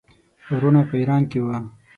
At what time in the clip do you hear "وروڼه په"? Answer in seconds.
0.51-0.95